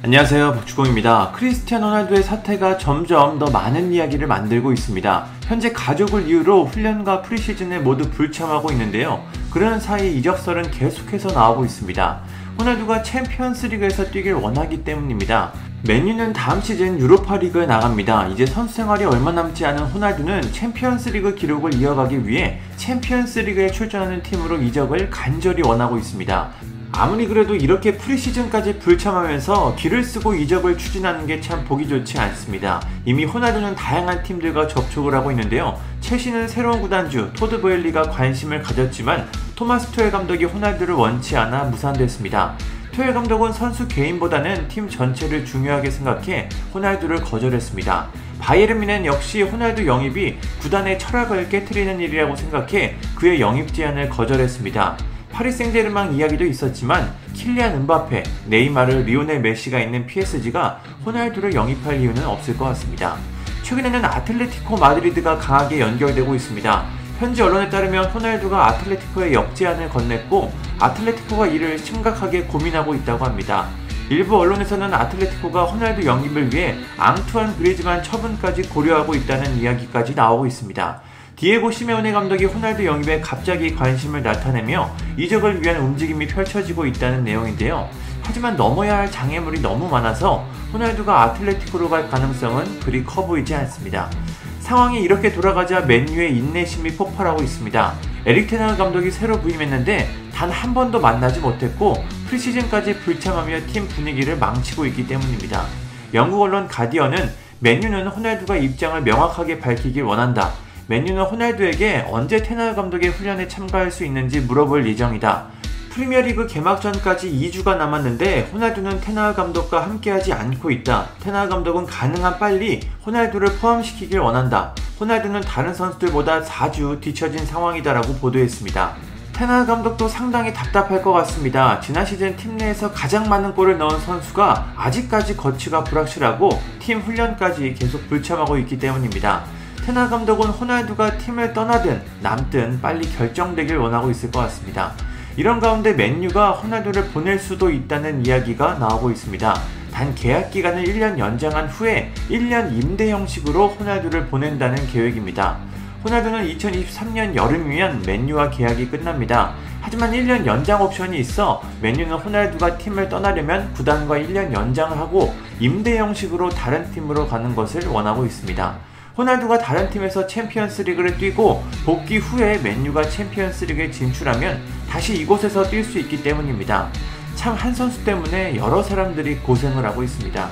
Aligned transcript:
안녕하세요 0.00 0.52
박주공입니다. 0.52 1.32
크리스티안 1.34 1.82
호날두의 1.82 2.22
사태가 2.22 2.78
점점 2.78 3.36
더 3.40 3.50
많은 3.50 3.92
이야기를 3.92 4.28
만들고 4.28 4.72
있습니다. 4.72 5.26
현재 5.42 5.72
가족을 5.72 6.28
이유로 6.28 6.66
훈련과 6.66 7.22
프리시즌에 7.22 7.80
모두 7.80 8.08
불참하고 8.08 8.70
있는데요. 8.70 9.24
그러는 9.50 9.80
사이 9.80 10.16
이적설은 10.16 10.70
계속해서 10.70 11.32
나오고 11.32 11.64
있습니다. 11.64 12.20
호날두가 12.60 13.02
챔피언스 13.02 13.66
리그에서 13.66 14.08
뛰길 14.08 14.34
원하기 14.34 14.84
때문입니다. 14.84 15.52
맨유는 15.88 16.32
다음 16.32 16.60
시즌 16.60 17.00
유로파 17.00 17.38
리그에 17.38 17.66
나갑니다. 17.66 18.28
이제 18.28 18.46
선수 18.46 18.76
생활이 18.76 19.04
얼마 19.04 19.32
남지 19.32 19.66
않은 19.66 19.82
호날두는 19.82 20.52
챔피언스 20.52 21.08
리그 21.08 21.34
기록을 21.34 21.74
이어가기 21.74 22.24
위해 22.24 22.60
챔피언스 22.76 23.40
리그에 23.40 23.72
출전하는 23.72 24.22
팀으로 24.22 24.62
이적을 24.62 25.10
간절히 25.10 25.62
원하고 25.66 25.98
있습니다. 25.98 26.50
아무리 26.92 27.26
그래도 27.28 27.54
이렇게 27.54 27.96
프리시즌까지 27.96 28.78
불참하면서 28.78 29.76
기를 29.76 30.02
쓰고 30.02 30.34
이적을 30.34 30.78
추진하는 30.78 31.26
게 31.26 31.38
참 31.40 31.64
보기 31.64 31.88
좋지 31.88 32.18
않습니다. 32.18 32.82
이미 33.04 33.24
호날두는 33.24 33.76
다양한 33.76 34.22
팀들과 34.22 34.66
접촉을 34.66 35.14
하고 35.14 35.30
있는데요. 35.30 35.78
최신은 36.00 36.48
새로운 36.48 36.80
구단주 36.80 37.30
토드 37.36 37.60
보엘리가 37.60 38.02
관심을 38.10 38.62
가졌지만 38.62 39.28
토마스 39.54 39.92
투헬 39.92 40.10
감독이 40.10 40.44
호날두를 40.44 40.94
원치 40.94 41.36
않아 41.36 41.64
무산됐습니다. 41.64 42.56
투헬 42.92 43.14
감독은 43.14 43.52
선수 43.52 43.86
개인보다는 43.86 44.66
팀 44.66 44.88
전체를 44.88 45.44
중요하게 45.44 45.90
생각해 45.90 46.48
호날두를 46.74 47.22
거절했습니다. 47.22 48.08
바이에른 48.40 48.80
미넨 48.80 49.06
역시 49.06 49.42
호날두 49.42 49.86
영입이 49.86 50.36
구단의 50.60 50.98
철학을 50.98 51.48
깨뜨리는 51.48 52.00
일이라고 52.00 52.34
생각해 52.34 52.96
그의 53.14 53.40
영입 53.40 53.72
제안을 53.72 54.08
거절했습니다. 54.08 54.98
파리 55.38 55.52
생제르맹 55.52 56.14
이야기도 56.14 56.44
있었지만 56.44 57.14
킬리안 57.32 57.72
은바페, 57.72 58.24
네이마르, 58.46 58.92
리오넬 59.04 59.40
메시가 59.40 59.78
있는 59.78 60.04
PSG가 60.04 60.80
호날두를 61.06 61.54
영입할 61.54 62.00
이유는 62.00 62.26
없을 62.26 62.56
것 62.56 62.64
같습니다. 62.64 63.16
최근에는 63.62 64.04
아틀레티코 64.04 64.76
마드리드가 64.76 65.38
강하게 65.38 65.78
연결되고 65.78 66.34
있습니다. 66.34 66.86
현지 67.20 67.40
언론에 67.40 67.70
따르면 67.70 68.06
호날두가 68.06 68.66
아틀레티코에 68.66 69.32
역제안을 69.32 69.90
건넸고 69.90 70.50
아틀레티코가 70.80 71.46
이를 71.46 71.78
심각하게 71.78 72.42
고민하고 72.42 72.96
있다고 72.96 73.24
합니다. 73.24 73.68
일부 74.08 74.40
언론에서는 74.40 74.92
아틀레티코가 74.92 75.66
호날두 75.66 76.04
영입을 76.04 76.52
위해 76.52 76.74
앙투안 76.96 77.56
그리즈만 77.58 78.02
처분까지 78.02 78.62
고려하고 78.62 79.14
있다는 79.14 79.56
이야기까지 79.58 80.16
나오고 80.16 80.46
있습니다. 80.46 81.00
디에고 81.38 81.70
시메오네 81.70 82.10
감독이 82.10 82.46
호날두 82.46 82.84
영입에 82.84 83.20
갑자기 83.20 83.72
관심을 83.72 84.24
나타내며 84.24 84.90
이적을 85.16 85.62
위한 85.62 85.76
움직임이 85.80 86.26
펼쳐지고 86.26 86.84
있다는 86.84 87.22
내용인데요. 87.22 87.88
하지만 88.24 88.56
넘어야 88.56 88.98
할 88.98 89.08
장애물이 89.08 89.62
너무 89.62 89.88
많아서 89.88 90.44
호날두가 90.72 91.22
아틀레티코로 91.22 91.88
갈 91.88 92.08
가능성은 92.10 92.80
그리 92.80 93.04
커 93.04 93.24
보이지 93.24 93.54
않습니다. 93.54 94.10
상황이 94.58 95.00
이렇게 95.00 95.32
돌아가자 95.32 95.82
맨유의 95.82 96.36
인내심이 96.36 96.96
폭발하고 96.96 97.40
있습니다. 97.40 97.94
에릭 98.26 98.48
테나 98.48 98.76
감독이 98.76 99.12
새로 99.12 99.40
부임했는데 99.40 100.10
단 100.34 100.50
한 100.50 100.74
번도 100.74 101.00
만나지 101.00 101.38
못했고 101.38 102.04
프리시즌까지 102.26 102.98
불참하며 102.98 103.66
팀 103.68 103.86
분위기를 103.86 104.36
망치고 104.36 104.86
있기 104.86 105.06
때문입니다. 105.06 105.66
영국 106.14 106.42
언론 106.42 106.66
가디언은 106.66 107.30
맨유는 107.60 108.08
호날두가 108.08 108.56
입장을 108.56 109.00
명확하게 109.02 109.60
밝히길 109.60 110.02
원한다. 110.02 110.52
맨유는 110.88 111.22
호날두에게 111.22 112.06
언제 112.10 112.42
테날 112.42 112.74
감독의 112.74 113.10
훈련에 113.10 113.46
참가할 113.46 113.90
수 113.90 114.06
있는지 114.06 114.40
물어볼 114.40 114.86
예정이다. 114.86 115.44
프리미어리그 115.90 116.46
개막전까지 116.46 117.30
2주가 117.30 117.76
남았는데 117.76 118.50
호날두는 118.54 119.02
테날 119.02 119.34
감독과 119.34 119.82
함께하지 119.82 120.32
않고 120.32 120.70
있다. 120.70 121.08
테날 121.20 121.50
감독은 121.50 121.84
가능한 121.84 122.38
빨리 122.38 122.80
호날두를 123.04 123.58
포함시키길 123.58 124.18
원한다. 124.18 124.74
호날두는 124.98 125.42
다른 125.42 125.74
선수들보다 125.74 126.42
4주 126.44 127.02
뒤처진 127.02 127.44
상황이다라고 127.44 128.14
보도했습니다. 128.14 128.94
테날 129.34 129.66
감독도 129.66 130.08
상당히 130.08 130.54
답답할 130.54 131.02
것 131.02 131.12
같습니다. 131.12 131.80
지난 131.80 132.06
시즌 132.06 132.34
팀 132.38 132.56
내에서 132.56 132.90
가장 132.92 133.28
많은 133.28 133.54
골을 133.54 133.76
넣은 133.76 134.00
선수가 134.00 134.72
아직까지 134.74 135.36
거치가 135.36 135.84
불확실하고 135.84 136.48
팀 136.78 137.00
훈련까지 137.00 137.74
계속 137.74 138.08
불참하고 138.08 138.56
있기 138.56 138.78
때문입니다. 138.78 139.57
텐하흐 139.88 140.06
감독은 140.10 140.50
호날두가 140.50 141.16
팀을 141.16 141.54
떠나든 141.54 142.02
남든 142.20 142.78
빨리 142.82 143.10
결정되길 143.10 143.78
원하고 143.78 144.10
있을 144.10 144.30
것 144.30 144.40
같습니다. 144.40 144.92
이런 145.34 145.60
가운데 145.60 145.94
맨유가 145.94 146.50
호날두를 146.50 147.06
보낼 147.06 147.38
수도 147.38 147.70
있다는 147.70 148.26
이야기가 148.26 148.74
나오고 148.74 149.10
있습니다. 149.10 149.58
단 149.90 150.14
계약 150.14 150.50
기간을 150.50 150.84
1년 150.84 151.18
연장한 151.18 151.68
후에 151.68 152.12
1년 152.28 152.70
임대 152.70 153.10
형식으로 153.10 153.68
호날두를 153.68 154.26
보낸다는 154.26 154.88
계획입니다. 154.88 155.56
호날두는 156.04 156.46
2023년 156.54 157.34
여름이면 157.34 158.02
맨유와 158.06 158.50
계약이 158.50 158.90
끝납니다. 158.90 159.54
하지만 159.80 160.12
1년 160.12 160.44
연장 160.44 160.82
옵션이 160.82 161.18
있어 161.20 161.62
맨유는 161.80 162.12
호날두가 162.12 162.76
팀을 162.76 163.08
떠나려면 163.08 163.72
구단과 163.72 164.18
1년 164.18 164.52
연장을 164.52 164.98
하고 164.98 165.34
임대 165.58 165.96
형식으로 165.96 166.50
다른 166.50 166.92
팀으로 166.92 167.26
가는 167.26 167.56
것을 167.56 167.86
원하고 167.88 168.26
있습니다. 168.26 168.97
호날두가 169.18 169.58
다른 169.58 169.90
팀에서 169.90 170.28
챔피언스 170.28 170.82
리그를 170.82 171.18
뛰고 171.18 171.64
복귀 171.84 172.18
후에 172.18 172.58
맨유가 172.58 173.02
챔피언스 173.02 173.64
리그에 173.64 173.90
진출하면 173.90 174.62
다시 174.88 175.16
이곳에서 175.16 175.64
뛸 175.64 175.82
수 175.82 175.98
있기 175.98 176.22
때문입니다. 176.22 176.88
참 177.34 177.56
한 177.56 177.74
선수 177.74 178.04
때문에 178.04 178.54
여러 178.56 178.80
사람들이 178.80 179.38
고생을 179.38 179.84
하고 179.84 180.04
있습니다. 180.04 180.48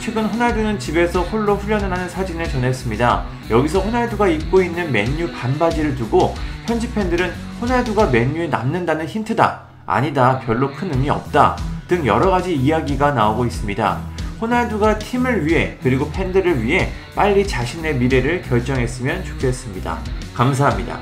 최근 0.00 0.24
호날두는 0.24 0.78
집에서 0.78 1.22
홀로 1.24 1.56
훈련을 1.56 1.92
하는 1.92 2.08
사진을 2.08 2.48
전했습니다. 2.48 3.24
여기서 3.50 3.80
호날두가 3.80 4.28
입고 4.28 4.62
있는 4.62 4.90
맨유 4.90 5.32
반바지를 5.32 5.94
두고 5.96 6.34
현지 6.66 6.90
팬들은 6.92 7.30
호날두가 7.60 8.06
맨유에 8.06 8.48
남는다는 8.48 9.06
힌트다. 9.06 9.60
아니다. 9.84 10.40
별로 10.40 10.72
큰 10.72 10.90
의미 10.90 11.10
없다. 11.10 11.56
등 11.86 12.06
여러 12.06 12.30
가지 12.30 12.54
이야기가 12.54 13.12
나오고 13.12 13.44
있습니다. 13.44 14.15
호날두가 14.40 14.98
팀을 14.98 15.46
위해 15.46 15.78
그리고 15.82 16.10
팬들을 16.10 16.62
위해 16.62 16.92
빨리 17.14 17.46
자신의 17.46 17.96
미래를 17.96 18.42
결정했으면 18.42 19.24
좋겠습니다. 19.24 19.98
감사합니다. 20.34 21.00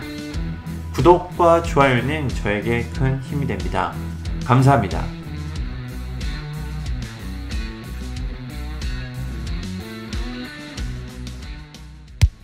구독과 0.95 1.63
좋아요는 1.63 2.29
저에게 2.29 2.85
큰 2.97 3.21
힘이 3.23 3.47
됩니다. 3.47 3.93
감사합니다. 4.45 5.24